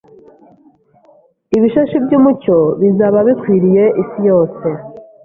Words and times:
ibishashi 1.57 1.97
by’umucyo 2.05 2.57
bizaba 2.81 3.17
bikwiriye 3.27 3.83
isi 4.01 4.19
yose.” 4.29 4.67